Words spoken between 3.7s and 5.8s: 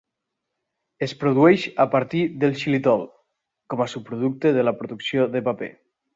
com a subproducte de la producció de paper.